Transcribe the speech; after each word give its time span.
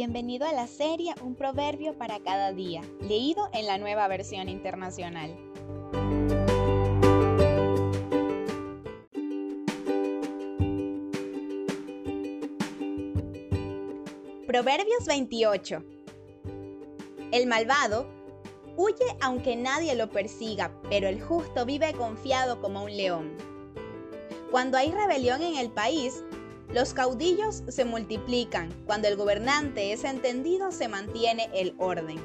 Bienvenido 0.00 0.46
a 0.46 0.52
la 0.52 0.68
serie 0.68 1.12
Un 1.22 1.34
proverbio 1.34 1.98
para 1.98 2.20
cada 2.20 2.52
día, 2.52 2.82
leído 3.00 3.48
en 3.52 3.66
la 3.66 3.78
nueva 3.78 4.06
versión 4.06 4.48
internacional. 4.48 5.36
Proverbios 14.46 15.04
28. 15.08 15.82
El 17.32 17.48
malvado 17.48 18.06
huye 18.76 18.94
aunque 19.20 19.56
nadie 19.56 19.96
lo 19.96 20.10
persiga, 20.10 20.80
pero 20.88 21.08
el 21.08 21.20
justo 21.20 21.66
vive 21.66 21.92
confiado 21.94 22.60
como 22.60 22.84
un 22.84 22.96
león. 22.96 23.36
Cuando 24.52 24.78
hay 24.78 24.92
rebelión 24.92 25.42
en 25.42 25.56
el 25.56 25.72
país, 25.72 26.22
los 26.72 26.92
caudillos 26.92 27.62
se 27.68 27.84
multiplican, 27.84 28.70
cuando 28.84 29.08
el 29.08 29.16
gobernante 29.16 29.92
es 29.92 30.04
entendido 30.04 30.70
se 30.70 30.88
mantiene 30.88 31.48
el 31.54 31.74
orden. 31.78 32.18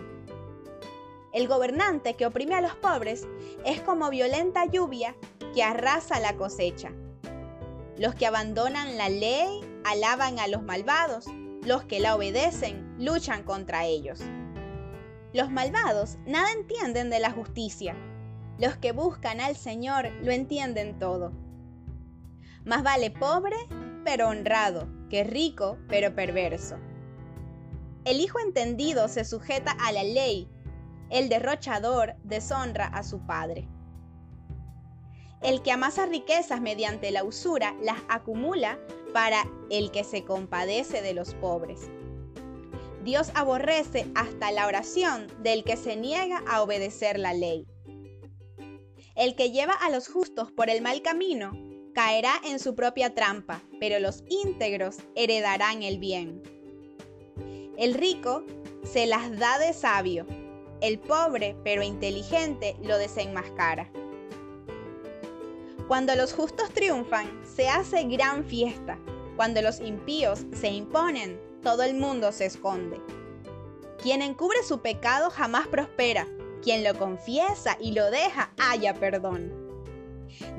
El 1.32 1.48
gobernante 1.48 2.16
que 2.16 2.26
oprime 2.26 2.56
a 2.56 2.62
los 2.62 2.76
pobres 2.76 3.26
es 3.66 3.82
como 3.82 4.10
violenta 4.10 4.66
lluvia 4.66 5.16
que 5.56 5.64
arrasa 5.64 6.20
la 6.20 6.36
cosecha. 6.36 6.92
Los 7.98 8.16
que 8.16 8.28
abandonan 8.28 8.98
la 8.98 9.10
ley 9.10 9.62
alaban 9.86 10.40
a 10.40 10.48
los 10.48 10.62
malvados, 10.62 11.26
los 11.64 11.84
que 11.86 12.00
la 12.00 12.16
obedecen 12.16 12.96
luchan 13.00 13.44
contra 13.44 13.86
ellos. 13.86 14.20
Los 15.32 15.50
malvados 15.50 16.18
nada 16.26 16.52
entienden 16.52 17.10
de 17.10 17.20
la 17.20 17.32
justicia, 17.32 17.96
los 18.60 18.76
que 18.76 18.92
buscan 18.92 19.40
al 19.40 19.56
Señor 19.56 20.12
lo 20.22 20.32
entienden 20.32 21.00
todo. 21.00 21.32
Más 22.66 22.84
vale 22.84 23.10
pobre 23.10 23.58
pero 24.04 24.30
honrado, 24.30 24.88
que 25.10 25.24
rico, 25.24 25.78
pero 25.88 26.16
perverso. 26.16 26.78
El 28.06 28.20
hijo 28.20 28.40
entendido 28.40 29.08
se 29.08 29.24
sujeta 29.24 29.72
a 29.72 29.92
la 29.92 30.04
ley, 30.04 30.50
el 31.10 31.30
derrochador 31.30 32.16
deshonra 32.24 32.88
a 32.88 33.04
su 33.04 33.26
padre. 33.26 33.68
El 35.42 35.62
que 35.62 35.72
amasa 35.72 36.06
riquezas 36.06 36.62
mediante 36.62 37.12
la 37.12 37.24
usura 37.24 37.76
las 37.82 37.98
acumula 38.10 38.80
para 39.14 39.44
el 39.70 39.92
que 39.92 40.04
se 40.04 40.24
compadece 40.24 41.02
de 41.02 41.14
los 41.14 41.34
pobres. 41.36 41.82
Dios 43.04 43.32
aborrece 43.36 44.10
hasta 44.16 44.52
la 44.52 44.66
oración 44.66 45.28
del 45.44 45.64
que 45.64 45.76
se 45.76 45.98
niega 45.98 46.42
a 46.48 46.62
obedecer 46.62 47.20
la 47.20 47.34
ley. 47.34 47.68
El 49.16 49.36
que 49.36 49.52
lleva 49.52 49.74
a 49.74 49.90
los 49.90 50.08
justos 50.08 50.52
por 50.52 50.70
el 50.70 50.82
mal 50.82 51.02
camino 51.02 51.52
caerá 51.94 52.34
en 52.44 52.60
su 52.60 52.76
propia 52.76 53.14
trampa, 53.14 53.62
pero 53.80 54.00
los 54.00 54.24
íntegros 54.30 54.98
heredarán 55.16 55.84
el 55.84 56.00
bien. 56.00 56.42
El 57.78 57.94
rico 57.94 58.44
se 58.84 59.06
las 59.06 59.38
da 59.38 59.60
de 59.60 59.74
sabio, 59.74 60.26
el 60.82 61.00
pobre 61.00 61.56
pero 61.64 61.84
inteligente 61.84 62.76
lo 62.82 62.98
desenmascara. 62.98 63.92
Cuando 65.88 66.16
los 66.16 66.34
justos 66.34 66.70
triunfan, 66.72 67.42
se 67.44 67.70
hace 67.70 68.04
gran 68.04 68.46
fiesta. 68.46 68.98
Cuando 69.36 69.62
los 69.62 69.80
impíos 69.80 70.46
se 70.54 70.70
imponen, 70.70 71.40
todo 71.62 71.84
el 71.84 71.96
mundo 71.96 72.32
se 72.32 72.46
esconde. 72.46 73.00
Quien 74.02 74.22
encubre 74.22 74.64
su 74.64 74.82
pecado 74.82 75.30
jamás 75.30 75.68
prospera. 75.68 76.28
Quien 76.62 76.84
lo 76.84 76.98
confiesa 76.98 77.78
y 77.80 77.92
lo 77.92 78.10
deja 78.12 78.54
haya 78.58 78.94
perdón. 78.94 79.63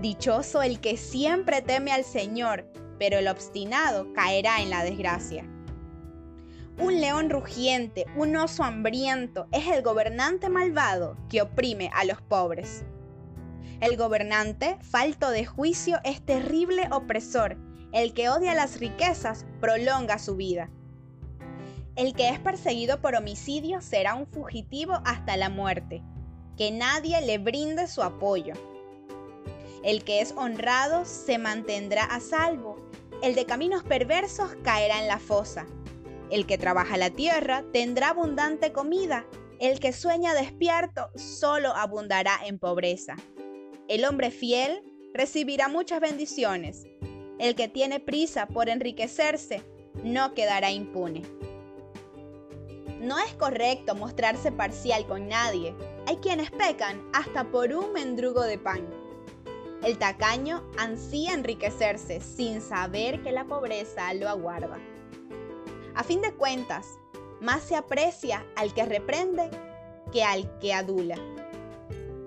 Dichoso 0.00 0.62
el 0.62 0.80
que 0.80 0.96
siempre 0.96 1.62
teme 1.62 1.92
al 1.92 2.04
Señor, 2.04 2.66
pero 2.98 3.18
el 3.18 3.28
obstinado 3.28 4.12
caerá 4.12 4.60
en 4.60 4.70
la 4.70 4.84
desgracia. 4.84 5.48
Un 6.78 7.00
león 7.00 7.30
rugiente, 7.30 8.06
un 8.16 8.34
oso 8.36 8.64
hambriento, 8.64 9.46
es 9.52 9.68
el 9.68 9.82
gobernante 9.82 10.48
malvado 10.48 11.16
que 11.28 11.42
oprime 11.42 11.90
a 11.94 12.04
los 12.04 12.20
pobres. 12.20 12.84
El 13.80 13.96
gobernante, 13.96 14.78
falto 14.82 15.30
de 15.30 15.46
juicio, 15.46 15.98
es 16.04 16.20
terrible 16.24 16.88
opresor. 16.90 17.56
El 17.92 18.12
que 18.12 18.28
odia 18.28 18.54
las 18.54 18.80
riquezas 18.80 19.46
prolonga 19.60 20.18
su 20.18 20.36
vida. 20.36 20.70
El 21.94 22.12
que 22.14 22.28
es 22.28 22.40
perseguido 22.40 23.00
por 23.00 23.14
homicidio 23.14 23.80
será 23.80 24.14
un 24.14 24.26
fugitivo 24.26 25.00
hasta 25.04 25.36
la 25.36 25.48
muerte. 25.48 26.02
Que 26.56 26.72
nadie 26.72 27.20
le 27.20 27.38
brinde 27.38 27.86
su 27.86 28.02
apoyo. 28.02 28.54
El 29.84 30.02
que 30.02 30.22
es 30.22 30.32
honrado 30.32 31.04
se 31.04 31.36
mantendrá 31.36 32.04
a 32.04 32.18
salvo. 32.18 32.78
El 33.22 33.34
de 33.34 33.44
caminos 33.44 33.84
perversos 33.84 34.56
caerá 34.62 34.98
en 34.98 35.08
la 35.08 35.18
fosa. 35.18 35.66
El 36.30 36.46
que 36.46 36.56
trabaja 36.56 36.96
la 36.96 37.10
tierra 37.10 37.64
tendrá 37.70 38.08
abundante 38.08 38.72
comida. 38.72 39.26
El 39.60 39.80
que 39.80 39.92
sueña 39.92 40.32
despierto 40.32 41.10
solo 41.16 41.68
abundará 41.76 42.40
en 42.46 42.58
pobreza. 42.58 43.16
El 43.86 44.06
hombre 44.06 44.30
fiel 44.30 44.82
recibirá 45.12 45.68
muchas 45.68 46.00
bendiciones. 46.00 46.86
El 47.38 47.54
que 47.54 47.68
tiene 47.68 48.00
prisa 48.00 48.46
por 48.46 48.70
enriquecerse 48.70 49.62
no 50.02 50.32
quedará 50.32 50.70
impune. 50.70 51.22
No 53.00 53.18
es 53.18 53.34
correcto 53.34 53.94
mostrarse 53.94 54.50
parcial 54.50 55.06
con 55.06 55.28
nadie. 55.28 55.74
Hay 56.06 56.16
quienes 56.16 56.50
pecan 56.50 57.06
hasta 57.12 57.44
por 57.44 57.70
un 57.74 57.92
mendrugo 57.92 58.42
de 58.44 58.56
pan. 58.56 59.03
El 59.84 59.98
tacaño 59.98 60.64
ansía 60.78 61.34
enriquecerse 61.34 62.18
sin 62.22 62.62
saber 62.62 63.22
que 63.22 63.32
la 63.32 63.44
pobreza 63.44 64.14
lo 64.14 64.30
aguarda. 64.30 64.78
A 65.94 66.02
fin 66.02 66.22
de 66.22 66.32
cuentas, 66.32 66.86
más 67.42 67.64
se 67.64 67.76
aprecia 67.76 68.46
al 68.56 68.72
que 68.72 68.86
reprende 68.86 69.50
que 70.10 70.24
al 70.24 70.58
que 70.58 70.72
adula. 70.72 71.16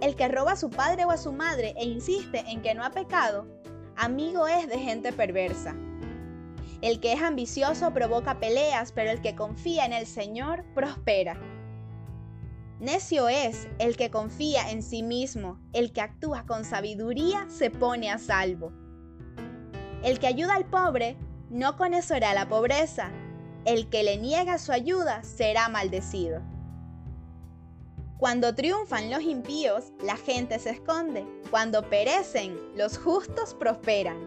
El 0.02 0.16
que 0.16 0.28
roba 0.28 0.52
a 0.52 0.56
su 0.56 0.70
padre 0.70 1.06
o 1.06 1.10
a 1.10 1.18
su 1.18 1.32
madre 1.32 1.74
e 1.78 1.86
insiste 1.86 2.44
en 2.48 2.62
que 2.62 2.76
no 2.76 2.86
ha 2.86 2.92
pecado, 2.92 3.48
amigo 3.96 4.48
es 4.48 4.68
de 4.68 4.78
gente 4.78 5.12
perversa. 5.12 5.76
El 6.84 7.00
que 7.00 7.14
es 7.14 7.24
ambicioso 7.24 7.92
provoca 7.92 8.40
peleas, 8.40 8.92
pero 8.92 9.10
el 9.10 9.20
que 9.20 9.36
confía 9.36 9.86
en 9.86 9.94
el 9.94 10.06
Señor 10.06 10.64
prospera. 10.76 11.42
Necio 12.80 13.28
es 13.28 13.68
el 13.80 13.98
que 13.98 14.12
confía 14.12 14.70
en 14.70 14.84
sí 14.84 15.02
mismo, 15.02 15.60
el 15.74 15.92
que 15.92 16.02
actúa 16.02 16.46
con 16.46 16.64
sabiduría 16.64 17.48
se 17.50 17.72
pone 17.72 18.12
a 18.12 18.20
salvo. 18.20 18.72
El 20.04 20.20
que 20.20 20.28
ayuda 20.28 20.54
al 20.54 20.66
pobre 20.66 21.18
no 21.50 21.76
conocerá 21.76 22.36
la 22.36 22.48
pobreza, 22.48 23.12
el 23.66 23.90
que 23.90 24.04
le 24.04 24.18
niega 24.18 24.60
su 24.60 24.72
ayuda 24.72 25.24
será 25.24 25.70
maldecido. 25.70 26.44
Cuando 28.20 28.54
triunfan 28.54 29.10
los 29.10 29.24
impíos, 29.24 29.92
la 30.04 30.16
gente 30.16 30.60
se 30.60 30.70
esconde, 30.70 31.26
cuando 31.50 31.82
perecen, 31.90 32.60
los 32.76 33.00
justos 33.00 33.56
prosperan. 33.56 34.18